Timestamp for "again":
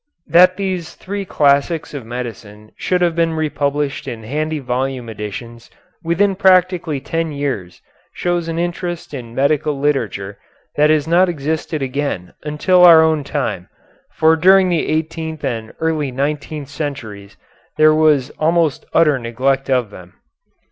11.83-12.33